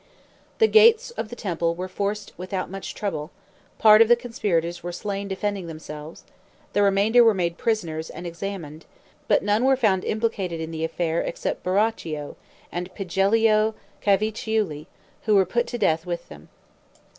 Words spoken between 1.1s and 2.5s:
of the temple were forced